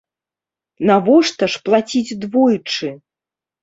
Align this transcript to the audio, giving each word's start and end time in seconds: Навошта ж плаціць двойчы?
Навошта 0.91 1.43
ж 1.55 1.63
плаціць 1.69 2.19
двойчы? 2.27 2.87